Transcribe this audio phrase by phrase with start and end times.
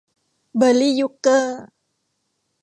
[0.55, 1.61] เบอร์ลี่ ยุคเกอร์